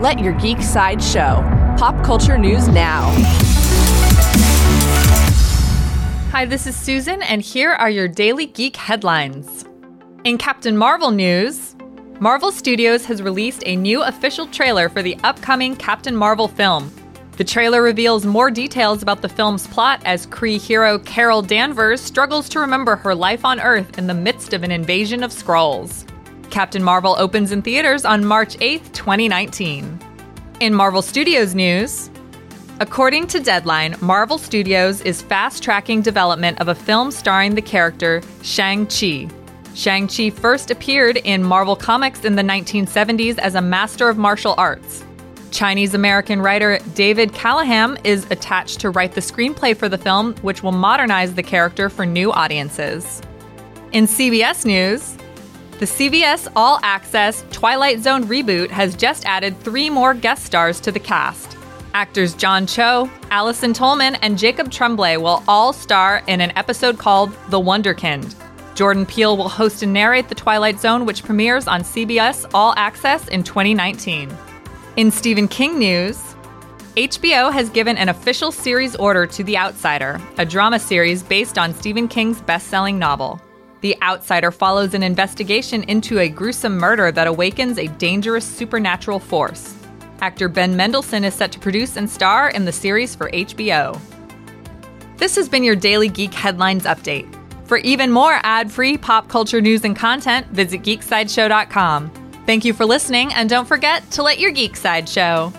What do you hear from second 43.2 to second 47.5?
as a master of martial arts. Chinese American writer David